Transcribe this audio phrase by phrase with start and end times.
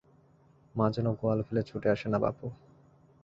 [0.75, 2.45] মা যেন গোয়াল ফেলে ছুটে আসে না বাপু।